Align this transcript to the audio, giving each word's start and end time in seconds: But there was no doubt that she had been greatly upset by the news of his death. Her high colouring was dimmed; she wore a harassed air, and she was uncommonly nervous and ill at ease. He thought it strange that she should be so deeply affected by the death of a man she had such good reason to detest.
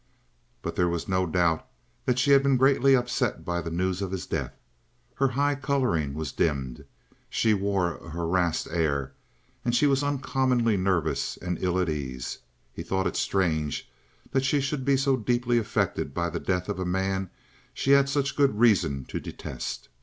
But 0.63 0.75
there 0.75 0.89
was 0.89 1.07
no 1.07 1.27
doubt 1.27 1.63
that 2.05 2.17
she 2.17 2.31
had 2.31 2.41
been 2.41 2.57
greatly 2.57 2.95
upset 2.95 3.45
by 3.45 3.61
the 3.61 3.69
news 3.69 4.01
of 4.01 4.09
his 4.09 4.25
death. 4.25 4.55
Her 5.13 5.27
high 5.27 5.53
colouring 5.53 6.15
was 6.15 6.31
dimmed; 6.31 6.85
she 7.29 7.53
wore 7.53 7.93
a 7.97 8.09
harassed 8.09 8.67
air, 8.71 9.13
and 9.63 9.75
she 9.75 9.85
was 9.85 10.01
uncommonly 10.01 10.75
nervous 10.75 11.37
and 11.37 11.61
ill 11.61 11.79
at 11.79 11.87
ease. 11.87 12.39
He 12.73 12.81
thought 12.81 13.05
it 13.05 13.15
strange 13.15 13.91
that 14.31 14.43
she 14.43 14.59
should 14.59 14.85
be 14.85 14.97
so 14.97 15.15
deeply 15.17 15.59
affected 15.59 16.15
by 16.15 16.31
the 16.31 16.39
death 16.39 16.67
of 16.67 16.79
a 16.79 16.83
man 16.85 17.29
she 17.71 17.91
had 17.91 18.09
such 18.09 18.35
good 18.35 18.59
reason 18.59 19.05
to 19.05 19.19
detest. 19.19 19.87